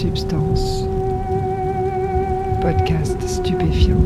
[0.00, 0.84] Substance.
[2.62, 3.98] Podcast stupéfiant.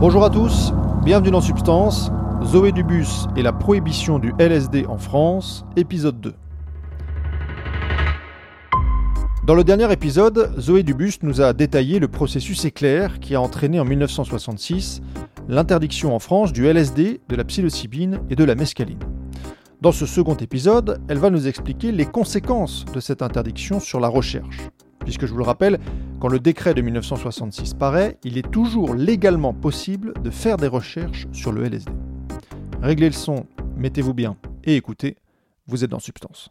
[0.00, 0.72] Bonjour à tous,
[1.04, 2.10] bienvenue dans Substance,
[2.42, 6.34] Zoé Dubus et la prohibition du LSD en France, épisode 2.
[9.44, 13.78] Dans le dernier épisode, Zoé Dubus nous a détaillé le processus éclair qui a entraîné
[13.78, 15.02] en 1966
[15.50, 19.09] l'interdiction en France du LSD, de la psilocybine et de la mescaline.
[19.80, 24.08] Dans ce second épisode, elle va nous expliquer les conséquences de cette interdiction sur la
[24.08, 24.58] recherche.
[24.98, 25.78] Puisque je vous le rappelle,
[26.20, 31.28] quand le décret de 1966 paraît, il est toujours légalement possible de faire des recherches
[31.32, 31.90] sur le LSD.
[32.82, 33.46] Réglez le son,
[33.78, 35.16] mettez-vous bien et écoutez,
[35.66, 36.50] vous êtes dans Substance.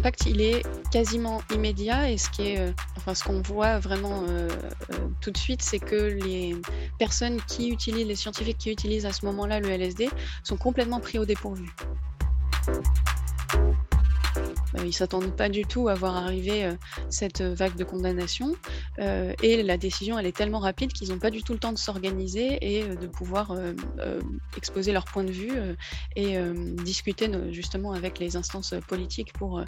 [0.00, 4.22] L'impact, il est quasiment immédiat et ce qui est, euh, enfin, ce qu'on voit vraiment
[4.22, 6.56] euh, euh, tout de suite, c'est que les
[6.98, 10.08] personnes qui utilisent, les scientifiques qui utilisent à ce moment-là le LSD
[10.42, 11.68] sont complètement pris au dépourvu.
[14.78, 16.74] Euh, ils s'attendent pas du tout à voir arriver euh,
[17.08, 18.54] cette vague de condamnation.
[18.98, 21.72] Euh, et la décision, elle est tellement rapide qu'ils n'ont pas du tout le temps
[21.72, 23.56] de s'organiser et de pouvoir
[24.56, 25.52] exposer leur point de vue
[26.16, 26.38] et
[26.82, 29.62] discuter justement avec les instances politiques pour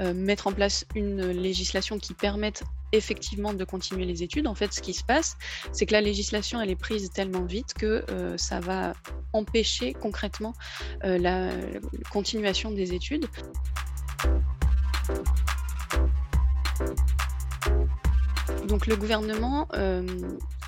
[0.00, 4.46] mettre en place une législation qui permette effectivement de continuer les études.
[4.46, 5.36] En fait, ce qui se passe,
[5.72, 8.04] c'est que la législation, elle est prise tellement vite que
[8.36, 8.94] ça va
[9.32, 10.54] empêcher concrètement
[11.02, 11.50] la
[12.10, 13.26] continuation des études.
[18.66, 20.06] Donc le gouvernement euh,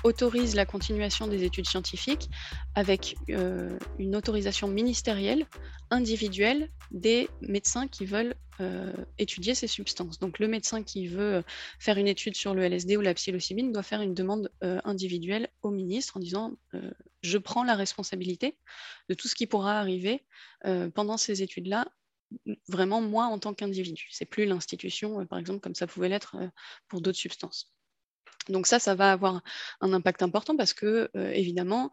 [0.03, 2.29] autorise la continuation des études scientifiques
[2.75, 5.45] avec euh, une autorisation ministérielle
[5.89, 10.19] individuelle des médecins qui veulent euh, étudier ces substances.
[10.19, 11.43] Donc le médecin qui veut
[11.79, 15.71] faire une étude sur le LSD ou la psilocybine doit faire une demande individuelle au
[15.71, 16.53] ministre en disant
[17.23, 18.57] je prends la responsabilité
[19.09, 20.23] de tout ce qui pourra arriver
[20.93, 21.87] pendant ces études-là
[22.67, 24.07] vraiment moi en tant qu'individu.
[24.11, 26.37] C'est plus l'institution, par exemple, comme ça pouvait l'être
[26.87, 27.73] pour d'autres substances.
[28.49, 29.41] Donc ça, ça va avoir
[29.81, 31.91] un impact important parce que, euh, évidemment,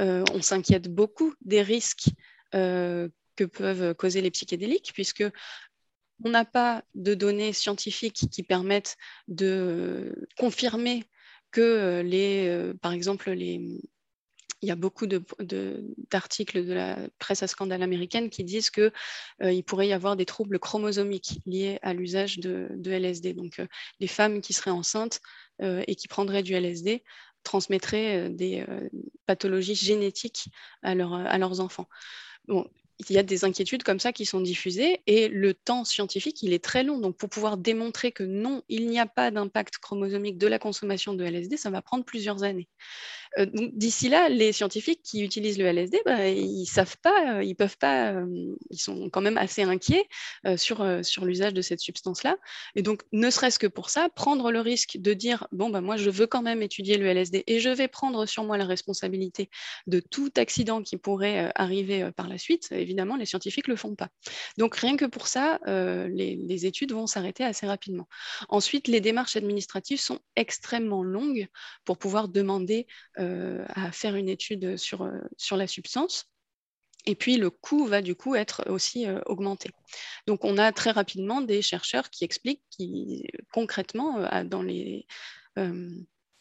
[0.00, 2.08] euh, on s'inquiète beaucoup des risques
[2.54, 5.24] euh, que peuvent causer les psychédéliques, puisque
[6.24, 8.96] on n'a pas de données scientifiques qui permettent
[9.28, 11.04] de confirmer
[11.50, 13.80] que les, par exemple, les,
[14.64, 18.92] il y a beaucoup d'articles de, la presse à scandale américaine qui disent qu'il
[19.42, 23.34] euh, pourrait y avoir des troubles chromosomiques liés à l'usage de, LSD.
[23.34, 23.66] Donc, euh,
[24.00, 25.20] les femmes qui seraient enceintes
[25.60, 27.04] euh, et qui prendraient du LSD
[27.42, 28.64] transmettraient des
[29.26, 30.46] pathologies génétiques
[30.82, 31.86] à, leurs enfants.
[32.48, 36.54] Il y a des inquiétudes comme ça qui sont diffusées et le temps scientifique, il
[36.54, 36.98] est très long.
[36.98, 41.12] Donc, pour pouvoir démontrer que non, il n'y a pas d'impact chromosomique de la consommation
[41.12, 42.68] de LSD, ça va prendre plusieurs années.
[43.38, 47.54] Euh, d'ici là, les scientifiques qui utilisent le LSD, bah, ils savent pas, euh, ils
[47.54, 50.04] peuvent pas, euh, ils sont quand même assez inquiets
[50.56, 52.36] sur, sur l'usage de cette substance-là.
[52.74, 55.96] Et donc, ne serait-ce que pour ça, prendre le risque de dire bon, bah, moi,
[55.96, 59.50] je veux quand même étudier le LSD et je vais prendre sur moi la responsabilité
[59.86, 64.08] de tout accident qui pourrait arriver par la suite, évidemment, les scientifiques le font pas.
[64.58, 68.08] Donc, rien que pour ça, les, études vont s'arrêter assez rapidement.
[68.48, 71.48] Ensuite, les démarches administratives sont extrêmement longues
[71.84, 72.86] pour pouvoir demander
[73.68, 76.26] à faire une étude sur, euh, sur la substance.
[77.06, 79.70] Et puis le coût va du coup être aussi euh, augmenté.
[80.26, 85.06] Donc on a très rapidement des chercheurs qui expliquent qui, concrètement dans les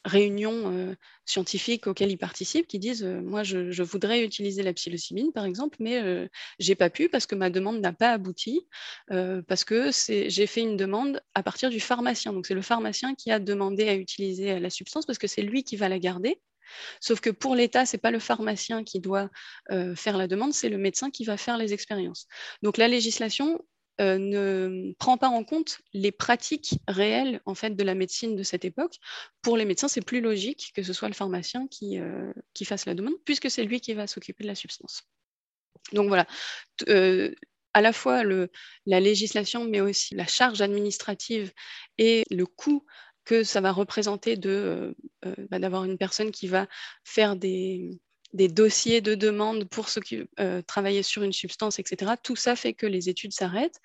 [0.05, 0.95] réunions
[1.25, 6.29] scientifiques auxquelles ils participent, qui disent moi je, voudrais utiliser la psilocybine par exemple, mais
[6.59, 8.67] j'ai pas pu parce que ma demande n'a pas abouti
[9.09, 12.33] parce que j'ai fait une demande à partir du pharmacien.
[12.33, 15.63] Donc c'est le pharmacien qui a demandé à utiliser la substance parce que c'est lui
[15.63, 16.39] qui va la garder
[16.99, 19.29] Sauf que pour l'État, ce n'est pas le pharmacien qui doit
[19.71, 22.27] euh, faire la demande, c'est le médecin qui va faire les expériences.
[22.61, 23.63] Donc la législation
[24.01, 28.43] euh, ne prend pas en compte les pratiques réelles en fait de la médecine de
[28.43, 28.97] cette époque.
[29.41, 32.31] Pour les médecins, c'est plus logique que ce soit le pharmacien qui, euh,
[32.65, 35.03] fasse la demande, puisque c'est lui qui va s'occuper de la substance.
[35.91, 36.25] Donc voilà,
[37.73, 41.51] à la fois la législation, mais aussi la charge administrative
[41.97, 42.85] et le coût
[43.25, 44.93] que ça va représenter euh,
[45.25, 46.67] euh, bah, d'avoir une personne qui va
[47.03, 47.89] faire des,
[48.33, 52.13] des dossiers de demande pour ceux qui euh, travailler sur une substance, etc.
[52.21, 53.79] Tout ça fait que les études s'arrêtent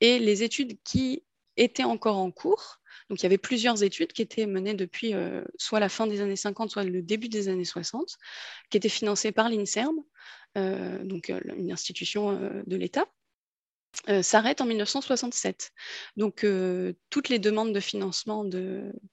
[0.00, 1.24] et les études qui
[1.56, 5.14] étaient encore en cours Donc il y avait plusieurs études qui étaient menées depuis
[5.56, 8.16] soit la fin des années 50, soit le début des années 60,
[8.70, 9.94] qui étaient financées par l'INSERM,
[10.56, 12.32] donc une institution
[12.66, 13.06] de l'État.
[14.22, 15.72] S'arrête en 1967.
[16.16, 16.46] Donc,
[17.10, 18.44] toutes les demandes de financement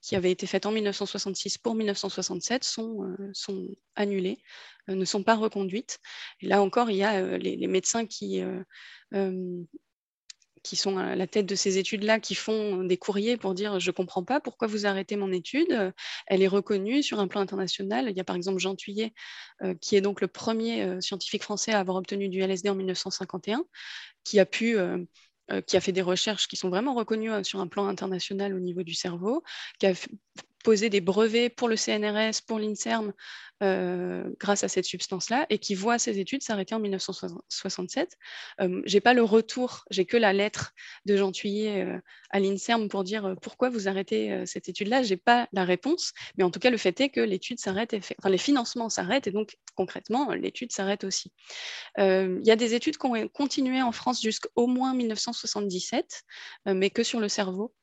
[0.01, 4.39] qui avaient été faites en 1966 pour 1967 sont, sont annulées,
[4.87, 5.99] ne sont pas reconduites.
[6.41, 8.43] Et là encore, il y a les, médecins qui,
[10.63, 13.89] qui sont à la tête de ces études-là, qui font des courriers pour dire je
[13.89, 15.93] ne comprends pas pourquoi vous arrêtez mon étude.
[16.27, 18.07] Elle est reconnue sur un plan international.
[18.09, 19.13] Il y a par exemple Jean Thuillet,
[19.63, 22.75] euh, qui est donc le premier euh, scientifique français à avoir obtenu du LSD en
[22.75, 23.63] 1951,
[24.23, 25.03] qui a pu euh,
[25.67, 28.83] qui a fait des recherches qui sont vraiment reconnues sur un plan international au niveau
[28.83, 29.43] du cerveau,
[29.79, 29.93] qui a
[30.63, 33.13] posé des brevets pour le CNRS, pour l'INSERM,
[33.63, 38.17] euh, grâce à cette substance-là, et qui voit ses études s'arrêter en 1967.
[38.59, 40.73] Euh, j'ai pas le retour, j'ai que la lettre
[41.05, 41.99] de Jean Thuillet euh,
[42.31, 45.03] à l'INSERM pour dire pourquoi vous arrêtez cette étude-là.
[45.03, 48.29] J'ai pas la réponse, mais en tout cas, le fait est que l'étude s'arrête, enfin,
[48.29, 51.31] les financements s'arrêtent, et donc concrètement, l'étude s'arrête aussi.
[51.99, 56.23] Il y a des études qui ont continué en France jusqu'au moins 1977,
[56.67, 57.75] mais que sur le cerveau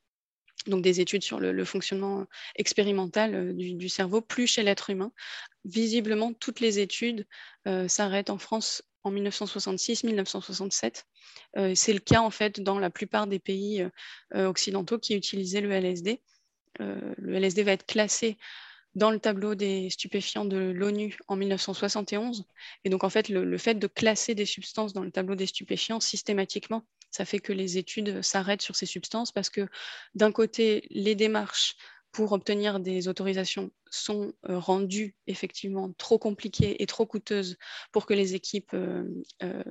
[0.66, 2.26] donc des études sur le, fonctionnement
[2.56, 5.12] expérimental euh, du, cerveau, plus chez l'être humain.
[5.64, 7.26] Visiblement, toutes les études
[7.66, 11.04] euh, s'arrêtent en France en 1966-1967.
[11.56, 13.86] Euh, c'est le cas en fait dans la plupart des pays
[14.34, 16.20] occidentaux qui utilisaient le LSD.
[16.78, 18.38] le LSD va être classé
[18.94, 22.44] dans le tableau des stupéfiants de l'ONU en 1971.
[22.84, 26.00] Et donc, en fait, le, fait de classer des substances dans le tableau des stupéfiants
[26.00, 29.68] systématiquement, ça fait que les études s'arrêtent sur ces substances parce que
[30.14, 31.76] d'un côté, les démarches
[32.12, 37.56] pour obtenir des autorisations sont euh, rendues effectivement trop compliquées et trop coûteuses
[37.92, 39.04] pour que les équipes euh,
[39.42, 39.62] euh,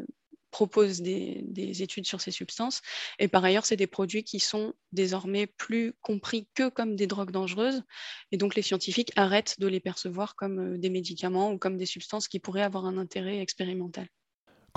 [0.51, 1.43] proposent des,
[1.83, 2.81] études sur ces substances.
[3.19, 7.31] Et par ailleurs, c'est des produits qui sont désormais plus compris que comme des drogues
[7.31, 7.83] dangereuses.
[8.31, 12.27] Et donc, les scientifiques arrêtent de les percevoir comme des médicaments ou comme des substances
[12.27, 14.07] qui pourraient avoir un intérêt expérimental.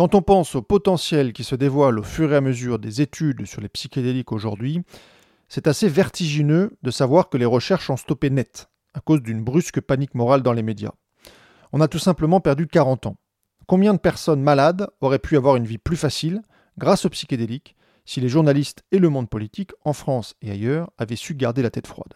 [0.00, 3.44] Quand on pense au potentiel qui se dévoile au fur et à mesure des études
[3.44, 4.80] sur les psychédéliques aujourd'hui,
[5.46, 9.82] c'est assez vertigineux de savoir que les recherches ont stoppé net à cause d'une brusque
[9.82, 10.94] panique morale dans les médias.
[11.74, 13.16] On a tout simplement perdu 40 ans.
[13.66, 16.40] Combien de personnes malades auraient pu avoir une vie plus facile
[16.78, 17.76] grâce aux psychédéliques
[18.06, 21.68] si les journalistes et le monde politique, en France et ailleurs, avaient su garder la
[21.68, 22.14] tête froide?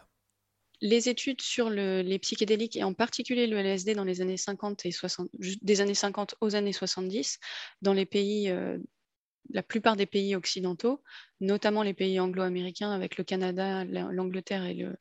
[0.84, 4.92] Les études sur les psychédéliques et en particulier le LSD dans les années 50 et
[4.92, 7.38] 60, des années 50 aux années 70,
[7.80, 8.76] dans les pays, euh,
[9.48, 11.02] la plupart des pays occidentaux,
[11.40, 14.94] notamment les pays anglo-américains avec le Canada, l'Angleterre et, le,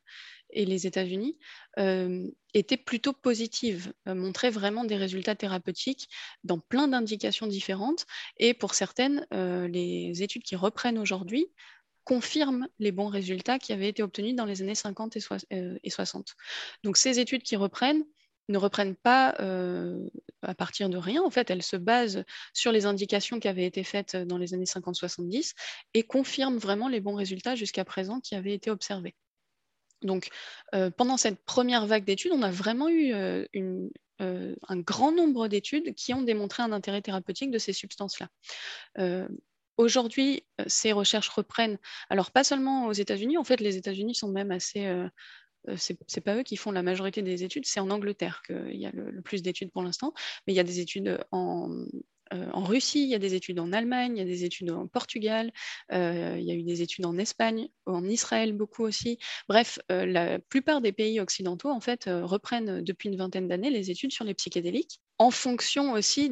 [0.48, 1.36] et, les États-Unis,
[1.78, 6.08] euh, étaient plutôt positives, euh, montraient vraiment des résultats thérapeutiques
[6.44, 8.06] dans plein d'indications différentes.
[8.38, 11.50] Et pour certaines, les études qui reprennent aujourd'hui
[12.04, 15.50] confirme les bons résultats qui avaient été obtenus dans les années 50 et, 60.
[15.52, 16.34] Euh,
[16.84, 18.04] Donc ces études qui reprennent
[18.50, 20.06] ne reprennent pas euh,
[20.42, 21.22] à partir de rien.
[21.22, 24.66] En fait, elles se basent sur les indications qui avaient été faites dans les années
[24.66, 25.54] 50-70
[25.94, 29.14] et confirment vraiment les bons résultats jusqu'à présent qui avaient été observés.
[30.02, 30.28] Donc,
[30.74, 33.14] euh, pendant cette première vague d'études, on a vraiment eu
[34.20, 38.28] un grand nombre d'études qui ont démontré un intérêt thérapeutique de ces substances-là.
[39.76, 41.78] Aujourd'hui, euh, ces recherches reprennent.
[42.10, 44.86] Alors, pas seulement aux États-Unis, en fait, les États-Unis sont même assez.
[44.86, 45.08] Euh,
[45.68, 48.76] euh, Ce n'est pas eux qui font la majorité des études, c'est en Angleterre qu'il
[48.76, 50.12] y a le, plus d'études pour l'instant,
[50.46, 51.70] mais il y a des études en,
[52.30, 54.86] en, Russie, il y a des études en Allemagne, il y a des études en
[54.86, 55.52] Portugal,
[55.90, 59.18] il y a eu des études en Espagne, en Israël beaucoup aussi.
[59.48, 64.12] Bref, la plupart des pays occidentaux en fait reprennent depuis une vingtaine d'années les études
[64.12, 66.30] sur les psychédéliques en fonction aussi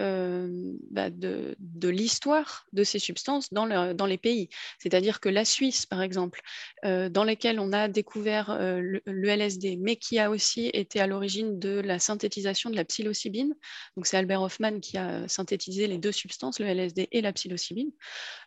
[0.00, 1.54] euh, bah, de,
[1.88, 4.48] l'histoire de ces substances dans, les pays.
[4.78, 6.40] C'est-à-dire que la Suisse, par exemple,
[6.84, 11.06] euh, dans laquelle on a découvert euh, le, LSD, mais qui a aussi été à
[11.06, 13.54] l'origine de la synthétisation de la psilocybine,
[13.96, 17.90] donc c'est Albert Hoffman qui a synthétisé les deux substances, le et la psilocybine,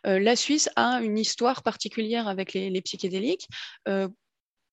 [0.04, 3.48] la Suisse a une histoire particulière avec les psychédéliques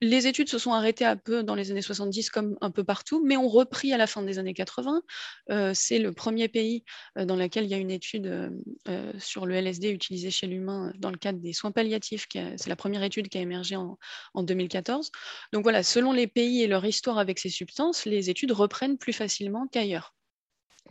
[0.01, 3.23] les études se sont arrêtées un peu dans les années 70 comme un peu partout,
[3.25, 5.01] mais ont repris à la fin des années 80.
[5.49, 6.83] Euh, c'est le premier pays
[7.17, 8.51] euh, dans lequel il y a une étude
[8.87, 12.27] euh, sur le LSD utilisé chez l'humain dans le cadre des soins palliatifs.
[12.31, 13.97] C'est la première étude qui a émergé en,
[14.35, 15.11] 2014.
[15.51, 19.13] Donc voilà, selon les pays et leur histoire avec ces substances, les études reprennent plus
[19.13, 20.13] facilement qu'ailleurs.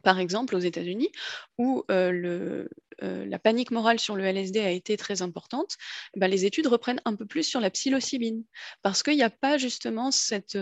[0.03, 1.11] par exemple aux États-Unis,
[1.59, 2.69] où le,
[3.03, 5.77] la panique morale sur le LSD a été très importante,
[6.17, 8.45] ben, les études reprennent un peu plus sur la psilocybine,
[8.83, 10.59] parce qu'il n'y a pas justement cette,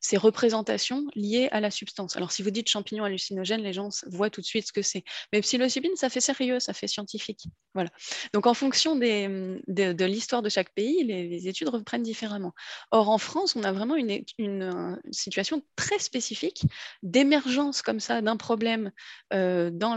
[0.00, 2.16] ces représentations liées à la substance.
[2.16, 5.04] Alors si vous dites champignon hallucinogène, les gens voient tout de suite ce que c'est.
[5.32, 7.44] Mais psilocybine, ça fait sérieux, ça fait scientifique.
[7.74, 7.90] Voilà.
[8.32, 12.52] Donc en fonction de, l'histoire de chaque pays, les, études reprennent différemment.
[12.90, 16.62] Or en France, on a vraiment une, une situation très spécifique
[17.02, 18.92] d'émergence comme ça d'un problème
[19.32, 19.96] euh, dans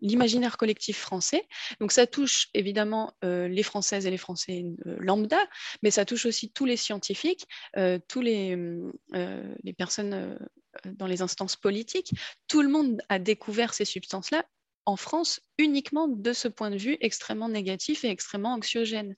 [0.00, 1.46] l'imaginaire collectif français.
[1.80, 5.38] Donc ça touche évidemment euh, les Françaises et les Français euh, lambda,
[5.82, 7.46] mais ça touche aussi tous les scientifiques,
[8.08, 8.56] tous les,
[9.62, 10.38] les personnes
[10.84, 12.12] dans les instances politiques.
[12.48, 14.44] Tout le monde a découvert ces substances-là
[14.84, 19.14] en France uniquement de ce point de vue extrêmement négatif et extrêmement anxiogène.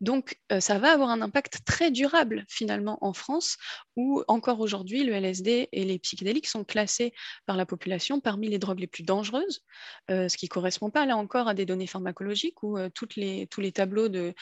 [0.00, 3.56] Donc, euh, ça va avoir un impact très durable finalement en France,
[3.96, 7.12] où encore aujourd'hui, le LSD et les psychédéliques sont classés
[7.46, 9.62] par la population parmi les drogues les plus dangereuses,
[10.10, 13.46] euh, ce qui ne correspond pas là encore à des données pharmacologiques où euh, les,
[13.48, 14.34] tous les tableaux de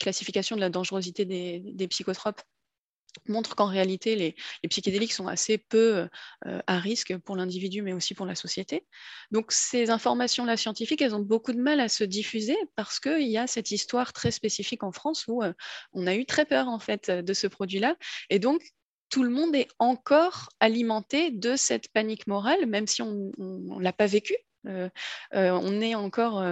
[0.00, 2.40] classification de la dangerosité des psychotropes
[3.28, 4.34] montre qu'en réalité, les,
[4.68, 6.08] psychédéliques sont assez peu
[6.46, 8.86] euh, à risque pour l'individu, mais aussi pour la société.
[9.30, 13.38] Donc ces informations-là scientifiques, elles ont beaucoup de mal à se diffuser parce qu'il y
[13.38, 15.52] a cette histoire très spécifique en France où euh,
[15.92, 17.96] on a eu très peur en fait de ce produit-là.
[18.30, 18.62] Et donc,
[19.08, 23.92] tout le monde est encore alimenté de cette panique morale, même si on ne l'a
[23.92, 24.34] pas vécu.
[24.66, 24.88] Euh,
[25.32, 26.42] on est encore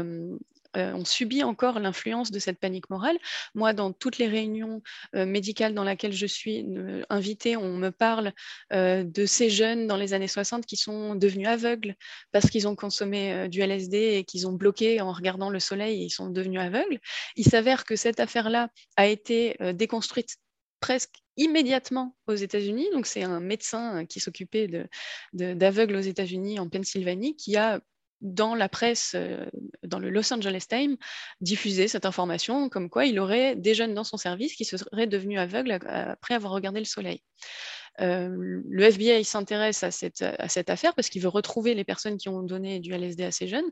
[0.77, 3.19] euh, on subit encore l'influence de cette panique morale.
[3.55, 4.83] Moi, dans toutes les réunions
[5.15, 8.33] euh, médicales dans lesquelles je suis euh, invitée, on me parle
[8.71, 11.95] de ces jeunes dans les années 60 qui sont devenus aveugles
[12.33, 16.05] parce qu'ils ont consommé du LSD et qu'ils ont bloqué en regardant le soleil et
[16.05, 16.99] ils sont devenus aveugles.
[17.37, 20.37] Il s'avère que cette affaire-là a été déconstruite
[20.81, 22.89] presque immédiatement aux États-Unis.
[22.93, 24.89] Donc, c'est un médecin qui s'occupait
[25.33, 27.81] d'aveugles aux États-Unis en Pennsylvanie qui a
[28.21, 29.47] dans la presse, euh,
[29.83, 30.97] dans le Los Angeles Times,
[31.41, 35.39] diffuser cette information comme quoi il aurait des jeunes dans son service qui seraient devenus
[35.39, 37.23] aveugles après avoir regardé le soleil.
[38.01, 42.17] Euh, le FBI s'intéresse à cette, à cette affaire parce qu'il veut retrouver les personnes
[42.17, 43.71] qui ont donné du LSD à ces jeunes.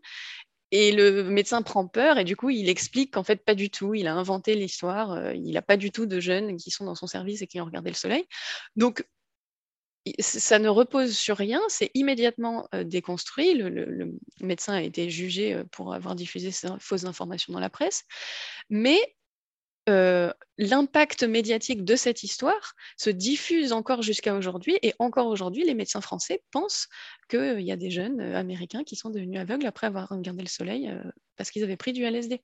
[0.71, 3.95] Et le médecin prend peur et du coup, il explique qu'en fait, pas du tout.
[3.95, 5.12] Il a inventé l'histoire.
[5.12, 7.59] Euh, il n'a pas du tout de jeunes qui sont dans son service et qui
[7.61, 8.26] ont regardé le soleil.
[8.76, 9.05] Donc,
[10.18, 13.54] ça ne repose sur rien, c'est immédiatement euh, déconstruit.
[13.54, 18.04] Le, médecin a été jugé euh, pour avoir diffusé ces fausses informations dans la presse,
[18.70, 18.98] mais
[19.88, 25.74] euh, l'impact médiatique de cette histoire se diffuse encore jusqu'à aujourd'hui, et encore aujourd'hui, les
[25.74, 26.88] médecins français pensent
[27.28, 30.92] qu'il y a des jeunes américains qui sont devenus aveugles après avoir regardé le soleil
[31.36, 32.42] parce qu'ils avaient pris du LSD.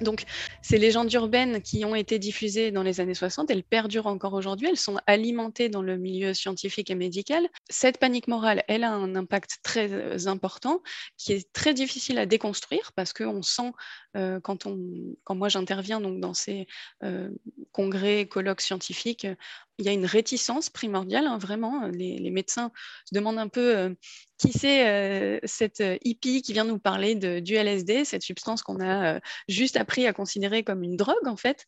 [0.00, 0.24] Donc,
[0.62, 4.68] ces légendes urbaines qui ont été diffusées dans les années 60, elles perdurent encore aujourd'hui,
[4.68, 7.46] elles sont alimentées dans le milieu scientifique et médical.
[7.70, 10.82] Cette panique morale, elle a un impact très euh, important
[11.16, 13.72] qui est très difficile à déconstruire parce qu'on sent,
[14.16, 14.66] euh, quand,
[15.30, 16.66] moi j'interviens donc dans ces
[17.02, 17.30] euh,
[17.72, 19.26] congrès, colloques scientifiques,
[19.78, 21.86] il y a une réticence primordiale, hein, vraiment.
[21.88, 22.70] Les, médecins
[23.06, 23.94] se demandent un peu euh,
[24.38, 28.80] qui c'est euh, cette euh, hippie qui vient nous parler du LSD, cette substance qu'on
[28.80, 31.66] a juste appris à considérer comme une drogue, en fait.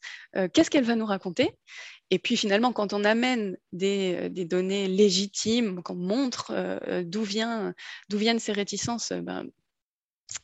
[0.52, 1.52] Qu'est-ce qu'elle va nous raconter?
[2.10, 6.52] Et puis finalement, quand on amène des, données légitimes, qu'on montre
[7.02, 9.46] d'où viennent ces réticences, ben,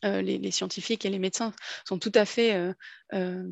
[0.05, 1.53] euh, les, scientifiques et les médecins
[1.87, 2.73] sont tout à fait euh,
[3.15, 3.47] euh,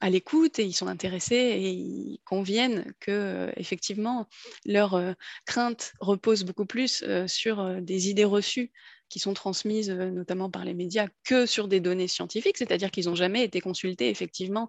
[0.00, 4.26] à l'écoute et ils sont intéressés et ils conviennent que effectivement
[4.64, 5.00] leur
[5.46, 8.72] crainte repose beaucoup plus sur des idées reçues
[9.08, 13.14] qui sont transmises notamment par les médias que sur des données scientifiques, c'est-à-dire qu'ils n'ont
[13.14, 14.68] jamais été consultés effectivement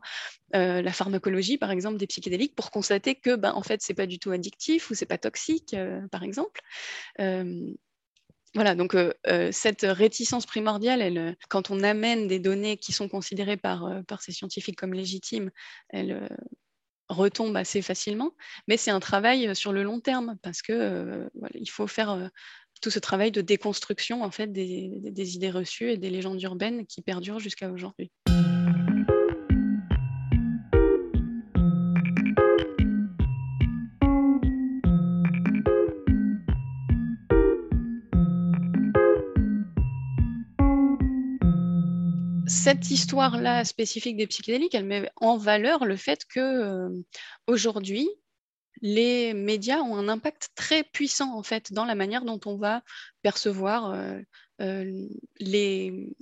[0.53, 4.19] la pharmacologie par exemple des psychédéliques pour constater que ben, en fait c'est pas du
[4.19, 5.75] tout addictif ou c'est pas toxique
[6.11, 6.61] par exemple.
[8.57, 13.07] Voilà, donc euh, euh, cette réticence primordiale, euh, quand on amène des données qui sont
[13.07, 15.51] considérées par, par ces scientifiques comme légitimes,
[15.89, 16.27] elle
[17.07, 18.31] retombe assez facilement.
[18.67, 22.31] Mais c'est un travail sur le long terme parce que il faut faire
[22.81, 27.03] tout ce travail de déconstruction en fait des idées reçues et des légendes urbaines qui
[27.03, 28.11] perdurent jusqu'à aujourd'hui.
[42.67, 46.89] Cette histoire-là spécifique des psychédéliques, elle met en valeur le fait que euh,
[47.47, 48.09] aujourd'hui,
[48.81, 52.83] les médias ont un impact très puissant en fait dans la manière dont on va
[53.21, 54.19] percevoir euh,
[54.59, 55.07] euh,
[55.39, 56.13] les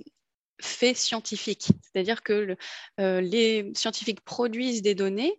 [0.62, 1.66] faits scientifiques.
[1.82, 2.56] C'est-à-dire que
[2.98, 5.34] les scientifiques produisent des données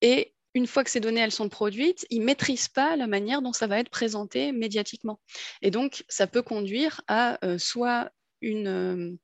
[0.00, 3.52] et une fois que ces données elles sont produites, ils maîtrisent pas la manière dont
[3.52, 5.20] ça va être présenté médiatiquement.
[5.62, 8.10] Et donc, ça peut conduire à soit
[8.42, 9.16] une,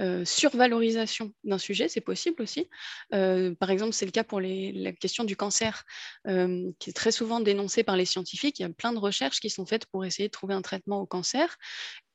[0.00, 2.68] euh, survalorisation d'un sujet, c'est possible aussi.
[3.14, 5.84] Euh, par exemple, c'est le cas pour la question du cancer,
[6.26, 8.58] euh, qui est très souvent dénoncée par les scientifiques.
[8.58, 11.00] Il y a plein de recherches qui sont faites pour essayer de trouver un traitement
[11.00, 11.56] au cancer.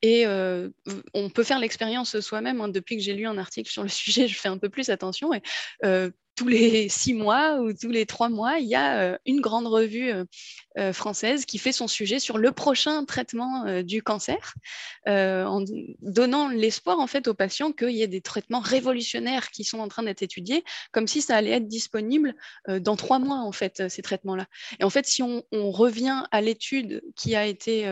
[0.02, 0.26] Et
[1.14, 2.62] on peut faire l'expérience soi-même.
[2.62, 2.70] Hein.
[2.70, 5.34] Depuis que j'ai lu un article sur le sujet, je fais un peu plus attention.
[5.34, 5.42] Et
[6.40, 9.68] tous les six mois ou tous les trois mois, il y a euh, une grande
[9.68, 10.24] revue euh,
[10.78, 14.54] euh, française qui fait son sujet sur le prochain traitement du cancer,
[15.06, 15.64] en
[16.02, 19.90] donnant l'espoir en fait aux patients qu'il y ait des traitements révolutionnaires qui sont en
[19.90, 20.64] train d'être étudiés,
[20.94, 22.36] comme si ça allait être disponible
[22.68, 24.46] dans trois mois en fait ces traitements-là.
[24.80, 27.86] Et en fait, si on revient à l'étude qui a été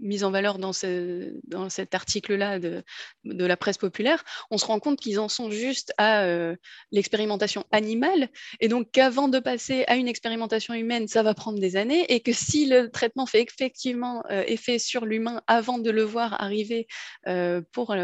[0.00, 2.82] mise en valeur dans, ce, dans cet article-là de,
[3.24, 6.56] la presse populaire, on se rend compte qu'ils en sont juste à euh,
[6.92, 8.28] l'expérimentation animale,
[8.60, 12.20] et donc qu'avant de passer à une expérimentation humaine, ça va prendre des années, et
[12.20, 16.86] que si le traitement fait effectivement euh, effet sur l'humain avant de le voir arriver
[17.26, 17.94] euh, pour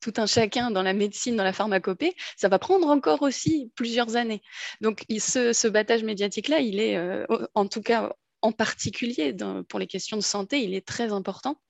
[0.00, 4.16] tout un chacun dans la médecine, dans la pharmacopée, ça va prendre encore aussi plusieurs
[4.16, 4.42] années.
[4.80, 6.98] Donc ce battage médiatique-là, il est
[7.54, 8.12] en tout cas
[8.42, 9.34] en particulier
[9.68, 11.60] pour les questions de santé, il est très important.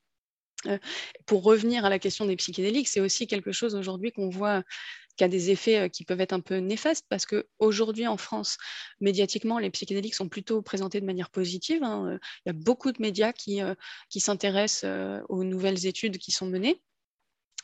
[0.67, 0.79] Euh,
[1.27, 4.63] pour revenir à la question des psychédéliques, c'est aussi quelque chose aujourd'hui qu'on voit
[5.17, 8.59] qui a des effets euh, qui peuvent être un peu néfastes parce qu'aujourd'hui en France,
[9.01, 11.83] médiatiquement, les psychédéliques sont plutôt présentés de manière positive.
[11.83, 12.19] Hein.
[12.45, 13.75] Il y a beaucoup de médias qui, euh,
[14.17, 14.85] s'intéressent
[15.29, 16.83] aux nouvelles études qui sont menées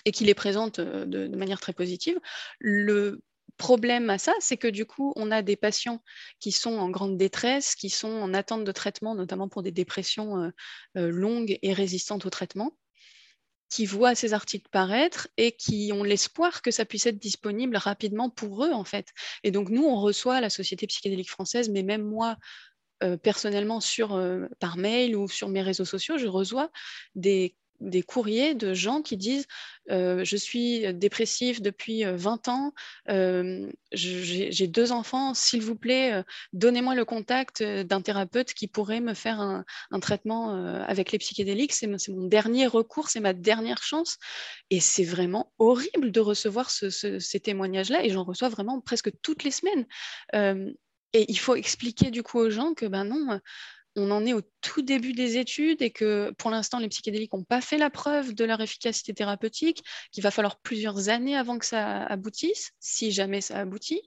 [0.04, 2.18] et qui les présentent de, manière très positive.
[3.56, 6.02] Problème à ça, c'est que du coup, on a des patients
[6.40, 10.42] qui sont en grande détresse, qui sont en attente de traitement, notamment pour des dépressions
[10.42, 10.50] euh,
[10.96, 12.76] euh, longues et résistantes au traitement,
[13.68, 18.30] qui voient ces articles paraître et qui ont l'espoir que ça puisse être disponible rapidement
[18.30, 19.08] pour eux, en fait.
[19.42, 22.36] Et donc, nous, on reçoit la Société psychédélique française, mais même moi,
[23.02, 24.20] euh, personnellement, sur,
[24.60, 26.70] par mail ou sur mes réseaux sociaux, je reçois
[27.14, 29.46] des des courriers de gens qui disent
[29.90, 32.72] euh, je suis dépressif depuis 20 euh, ans,
[33.08, 39.14] euh, j'ai deux enfants, s'il vous plaît, donnez-moi le contact d'un thérapeute qui pourrait me
[39.14, 39.64] faire un,
[40.00, 40.54] traitement
[40.84, 41.72] avec les psychédéliques.
[41.72, 44.18] C'est mon dernier recours, c'est ma dernière chance.
[44.70, 49.50] Et c'est vraiment horrible de recevoir ces témoignages-là, et j'en reçois vraiment presque toutes les
[49.50, 49.86] semaines.
[51.12, 53.40] et il faut expliquer du coup aux gens que ben non,
[53.96, 57.44] on en est au tout début des études et que pour l'instant, les psychédéliques n'ont
[57.44, 59.82] pas fait la preuve de leur efficacité thérapeutique,
[60.12, 64.02] qu'il va falloir plusieurs années avant que ça aboutisse, si jamais ça aboutit,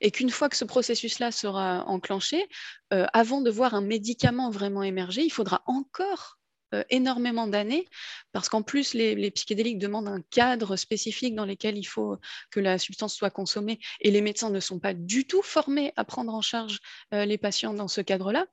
[0.00, 2.48] et qu'une fois que ce processus-là sera enclenché,
[2.92, 6.39] euh, avant de voir un médicament vraiment émerger, il faudra encore
[6.72, 7.88] euh, énormément d'années,
[8.32, 12.16] parce qu'en plus, les, psychédéliques demandent un cadre spécifique dans lequel il faut
[12.52, 16.04] que la substance soit consommée, et les médecins ne sont pas du tout formés à
[16.04, 16.78] prendre en charge
[17.12, 18.46] euh, les patients dans ce cadre-là.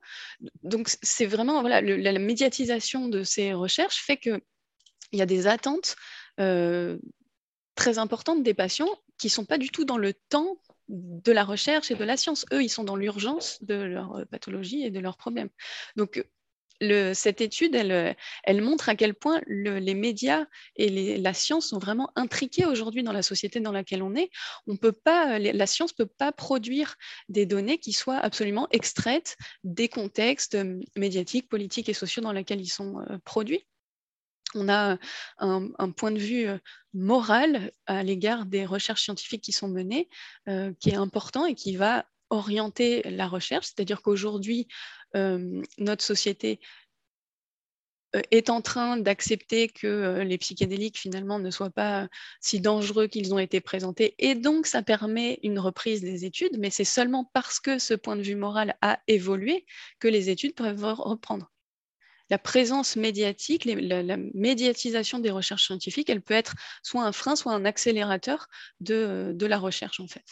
[0.64, 4.40] Donc, c'est vraiment voilà, la médiatisation de ces recherches fait qu'il
[5.12, 5.94] y a des attentes
[6.40, 6.98] euh,
[7.76, 10.56] très importantes des patients qui ne sont pas du tout dans le temps
[10.88, 12.46] de la recherche et de la science.
[12.52, 15.50] Eux, ils sont dans l'urgence de leur pathologie et de leurs problèmes.
[15.96, 16.24] Donc,
[16.80, 22.66] cette étude, elle, montre à quel point les médias et la science sont vraiment intriqués
[22.66, 24.30] aujourd'hui dans la société dans laquelle on est.
[24.66, 26.96] On peut pas, la science ne peut pas produire
[27.28, 32.60] des données qui soient absolument extraites des contextes euh, médiatiques, politiques et sociaux dans lesquels
[32.60, 33.66] ils sont euh, produits.
[34.54, 34.96] On a
[35.38, 36.58] un, point de vue euh,
[36.94, 40.08] moral à l'égard des recherches scientifiques qui sont menées,
[40.80, 46.60] qui est important et qui va orienter la recherche, c'est-à-dire qu'aujourd'hui, euh, notre société
[48.16, 52.08] euh, est en train d'accepter que euh, les psychédéliques finalement ne soient pas
[52.40, 56.70] si dangereux qu'ils ont été présentés et donc ça permet une reprise des études, mais
[56.70, 59.66] c'est seulement parce que ce point de vue moral a évolué
[59.98, 61.50] que les études peuvent reprendre.
[62.30, 67.52] La présence médiatique, la, médiatisation des recherches scientifiques, elle peut être soit un frein, soit
[67.52, 68.48] un accélérateur
[68.80, 70.24] de la recherche en fait.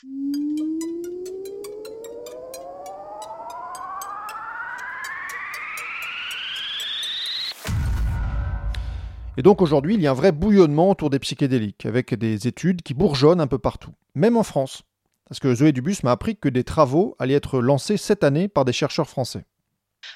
[9.36, 12.82] Et donc aujourd'hui, il y a un vrai bouillonnement autour des psychédéliques, avec des études
[12.82, 14.82] qui bourgeonnent un peu partout, même en France.
[15.28, 18.64] Parce que Zoé Dubus m'a appris que des travaux allaient être lancés cette année par
[18.64, 19.44] des chercheurs français.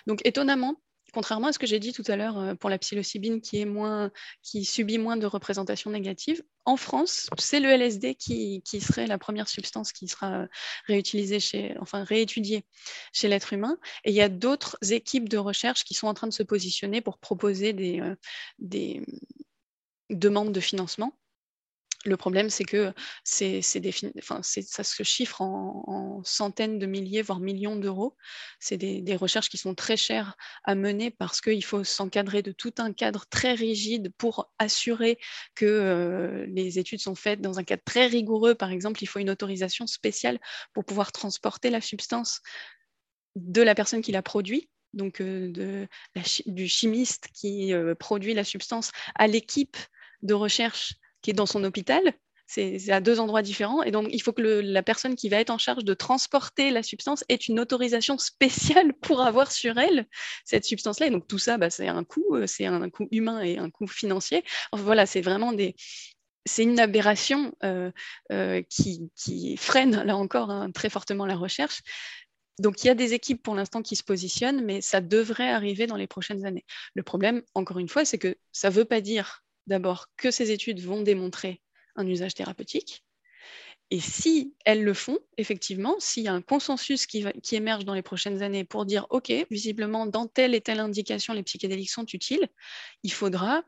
[0.07, 0.77] Donc étonnamment,
[1.13, 3.65] contrairement à ce que j'ai dit tout à l'heure euh, pour la psilocybine qui, est
[3.65, 4.11] moins,
[4.43, 9.49] qui subit moins de représentations négatives, en France, c'est le LSD qui, serait la première
[9.49, 10.47] substance qui sera
[10.87, 12.65] réutilisée chez, enfin réétudiée
[13.13, 13.79] chez l'être humain.
[14.05, 17.01] Et il y a d'autres équipes de recherche qui sont en train de se positionner
[17.01, 18.15] pour proposer des, euh,
[18.59, 19.03] des
[20.11, 21.20] demandes de financement
[22.07, 28.17] Le problème, c'est que ça se chiffre en, centaines de milliers, voire millions d'euros.
[28.59, 30.35] C'est des, recherches qui sont très chères
[30.65, 35.19] à mener parce qu'il faut s'encadrer de tout un cadre très rigide pour assurer
[35.55, 38.55] que euh, les études sont faites dans un cadre très rigoureux.
[38.55, 40.41] Par exemple, il faut une autorisation spéciale
[40.73, 42.41] pour pouvoir transporter la substance
[43.37, 45.87] de la personne qui la produit donc euh,
[46.47, 49.77] du chimiste qui euh, produit la substance à l'équipe
[50.23, 52.15] de recherche qui est dans son hôpital.
[52.47, 53.85] C'est à deux endroits différents.
[53.85, 56.83] Et donc, il faut que la personne qui va être en charge de transporter la
[56.83, 60.07] substance ait une autorisation spéciale pour avoir sur elle
[60.45, 61.07] cette substance-là.
[61.07, 63.71] Et donc, tout ça, bah, c'est un coût, euh, c'est un coût humain et un
[63.71, 64.43] coût financier.
[64.73, 65.77] voilà, c'est vraiment des,
[66.45, 67.53] c'est une aberration
[68.69, 71.83] qui, freine, là encore, hein, très fortement la recherche.
[72.61, 75.87] Donc il y a des équipes pour l'instant qui se positionnent, mais ça devrait arriver
[75.87, 76.67] dans les prochaines années.
[76.95, 80.51] Le problème, encore une fois, c'est que ça ne veut pas dire d'abord que ces
[80.51, 81.63] études vont démontrer
[81.97, 83.03] un usage thérapeutique.
[83.93, 88.03] Et si elles le font, effectivement, s'il y a un consensus qui, émerge dans les
[88.03, 92.49] prochaines années pour dire, OK, visiblement, dans telle et telle indication, les psychédéliques sont utiles,
[93.03, 93.65] il faudra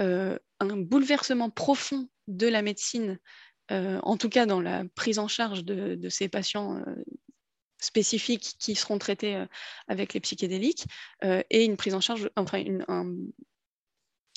[0.00, 3.20] euh, un bouleversement profond de la médecine,
[3.70, 7.04] euh, en tout cas dans la prise en charge de, ces patients euh,
[7.78, 9.44] spécifiques qui seront traités
[9.86, 10.84] avec les psychédéliques
[11.22, 12.62] et une prise en charge, enfin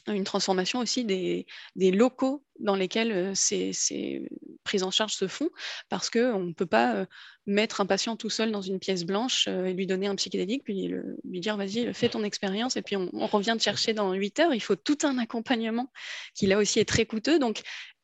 [0.08, 4.28] une transformation aussi des, locaux dans lesquels euh, ces,
[4.64, 5.50] prises en charge se font,
[5.90, 7.06] parce qu'on ne peut pas
[7.46, 10.90] mettre un patient tout seul dans une pièce blanche et lui donner un psychédélique, puis
[11.24, 14.40] lui dire vas-y, fais ton expérience, et puis on, on, revient te chercher dans 8
[14.40, 14.54] heures.
[14.54, 15.92] Il faut tout un accompagnement
[16.34, 17.40] qui là aussi est très coûteux.
[17.40, 17.62] Donc,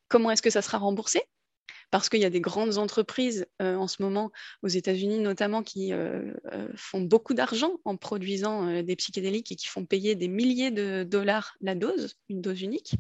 [0.10, 1.22] comment est-ce que ça sera remboursé?
[1.92, 4.32] Parce qu'il y a des grandes entreprises euh, en ce moment,
[4.64, 9.68] aux États-Unis notamment, qui euh, euh, font beaucoup d'argent en produisant des psychédéliques et qui
[9.68, 12.96] font payer des milliers de dollars la dose, une dose unique.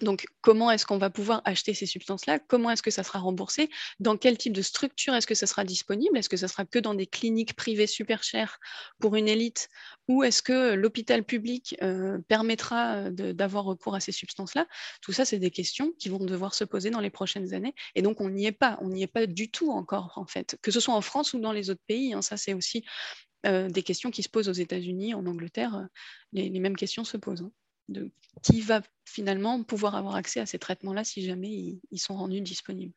[0.00, 2.40] Donc, comment est-ce qu'on va pouvoir acheter ces substances-là?
[2.40, 3.70] Comment est-ce que ça sera remboursé?
[4.00, 6.18] Dans quel type de structure est-ce que ça sera disponible?
[6.18, 8.58] Est-ce que ça sera que dans des cliniques privées super chères
[8.98, 9.68] pour une élite?
[10.08, 14.66] Ou est-ce que l'hôpital public euh, permettra d'avoir recours à ces substances-là?
[15.00, 17.74] Tout ça, c'est des questions qui vont devoir se poser dans les prochaines années.
[17.94, 18.78] Et donc, on n'y est pas.
[18.82, 20.58] On n'y est pas du tout encore, en fait.
[20.60, 22.84] Que ce soit en France ou dans les autres pays, hein, ça, c'est aussi
[23.46, 25.76] euh, des questions qui se posent aux États-Unis, en Angleterre.
[25.76, 25.86] Euh,
[26.32, 27.42] les, mêmes questions se posent.
[27.42, 27.52] Hein
[28.42, 32.92] qui va finalement pouvoir avoir accès à ces traitements-là si jamais ils, sont rendus disponibles.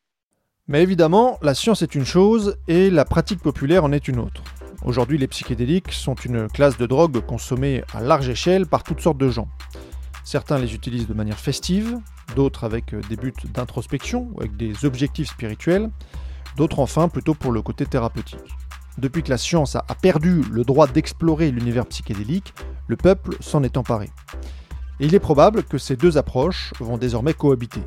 [0.68, 4.44] Mais évidemment, la science est une chose et la pratique populaire en est une autre.
[4.84, 9.18] Aujourd'hui, les psychédéliques sont une classe de drogue consommée à large échelle par toutes sortes
[9.18, 9.48] de gens.
[10.24, 11.98] Certains les utilisent de manière festive,
[12.36, 15.90] d'autres avec des buts d'introspection ou avec des objectifs spirituels,
[16.58, 18.40] d'autres enfin plutôt pour le côté thérapeutique.
[18.98, 22.54] Depuis que la science a perdu le droit d'explorer l'univers psychédélique,
[22.88, 24.10] le peuple s'en est emparé.
[25.00, 27.82] Il est probable que ces deux approches vont désormais cohabiter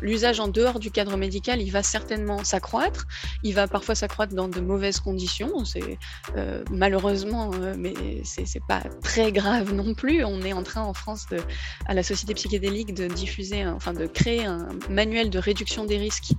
[0.00, 3.06] l'usage en dehors du cadre médical, il va certainement s'accroître.
[3.42, 5.64] Il va parfois s'accroître dans de mauvaises conditions.
[5.64, 5.98] C'est
[6.36, 10.24] euh, malheureusement, euh, mais c'est pas très grave non plus.
[10.24, 11.38] On est en train en France, de,
[11.86, 16.32] à la Société psychédélique, de diffuser, enfin de créer un manuel de réduction des risques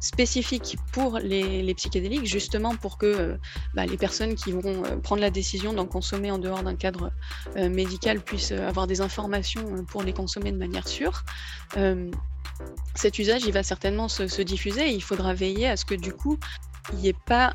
[0.00, 3.36] spécifique pour les, psychédéliques, justement pour que euh,
[3.74, 7.12] bah, les personnes qui vont prendre la décision d'en consommer en dehors d'un cadre
[7.56, 11.24] médical puissent avoir des informations pour les consommer de manière sûre
[12.94, 16.12] cet usage, il va certainement se, diffuser et il faudra veiller à ce que du
[16.12, 16.38] coup,
[16.92, 17.54] il n'y ait pas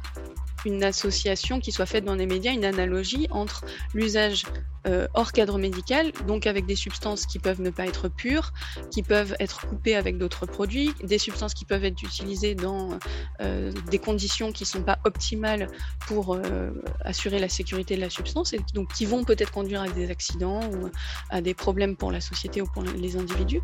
[0.66, 4.46] une association qui soit faite dans les médias, une analogie entre l'usage
[4.88, 8.54] euh, hors cadre médical, donc avec des substances qui peuvent ne pas être pures,
[8.92, 12.98] qui peuvent être coupées avec d'autres produits, des substances qui peuvent être utilisées dans
[13.42, 15.68] euh, des conditions qui ne sont pas optimales
[16.08, 16.72] pour euh,
[17.02, 20.62] assurer la sécurité de la substance, et donc qui vont peut-être conduire à des accidents
[20.72, 20.90] ou
[21.30, 23.62] à des problèmes pour la société ou pour les individus.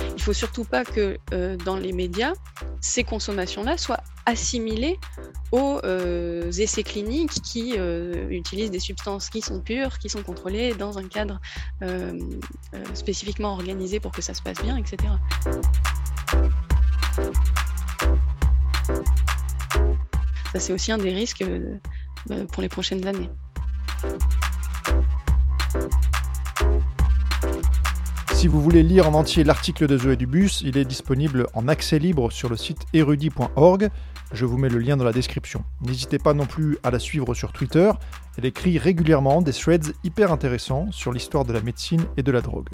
[0.00, 2.32] Il ne faut surtout pas que euh, dans les médias,
[2.80, 4.98] ces consommations-là soient assimilées
[5.52, 10.74] aux euh, essais cliniques qui euh, utilisent des substances qui sont pures, qui sont contrôlées
[10.74, 11.40] dans un cadre
[12.94, 14.96] spécifiquement organisé pour que ça se passe bien, etc.
[20.52, 21.44] Ça, c'est aussi un des risques
[22.52, 23.30] pour les prochaines années.
[28.38, 31.98] Si vous voulez lire en entier l'article de Zoé Dubus, il est disponible en accès
[31.98, 33.90] libre sur le site erudit.org.
[34.32, 35.64] Je vous mets le lien dans la description.
[35.80, 37.90] N'hésitez pas non plus à la suivre sur Twitter.
[38.36, 42.40] Elle écrit régulièrement des threads hyper intéressants sur l'histoire de la médecine et de la
[42.40, 42.68] drogue.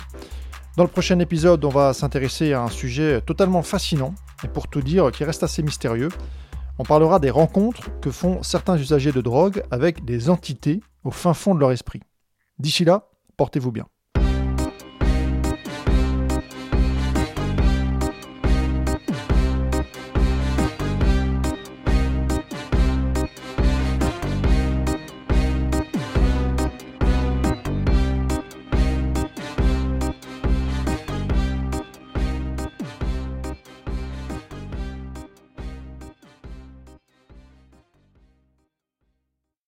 [0.77, 4.83] Dans le prochain épisode, on va s'intéresser à un sujet totalement fascinant, et pour tout
[4.83, 6.11] dire, qui reste assez mystérieux.
[6.79, 11.33] On parlera des rencontres que font certains usagers de drogue avec des entités au fin
[11.33, 12.03] fond de leur esprit.
[12.59, 13.87] D'ici là, portez-vous bien.